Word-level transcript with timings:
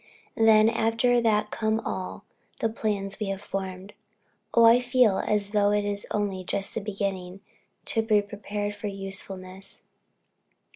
Then 0.35 0.67
after 0.67 1.21
that 1.21 1.51
come 1.51 1.79
all 1.81 2.25
the 2.59 2.69
plans 2.69 3.19
we 3.19 3.27
have 3.27 3.39
formed. 3.43 3.93
Oh, 4.51 4.65
I 4.65 4.79
feel 4.79 5.19
as 5.19 5.51
though 5.51 5.79
only 6.09 6.43
just 6.43 6.83
beginning 6.83 7.41
to 7.85 8.01
be 8.01 8.19
prepared 8.23 8.73
for 8.73 8.87
usefulness." 8.87 9.83